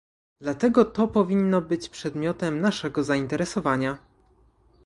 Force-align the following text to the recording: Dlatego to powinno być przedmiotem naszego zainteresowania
Dlatego 0.41 0.85
to 0.85 1.07
powinno 1.07 1.61
być 1.61 1.89
przedmiotem 1.89 2.61
naszego 2.61 3.03
zainteresowania 3.03 3.97